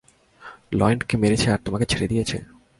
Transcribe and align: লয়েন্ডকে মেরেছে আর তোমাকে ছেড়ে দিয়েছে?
লয়েন্ডকে 0.71 1.15
মেরেছে 1.17 1.47
আর 1.51 1.59
তোমাকে 1.65 1.85
ছেড়ে 1.85 2.07
দিয়েছে? 2.07 2.37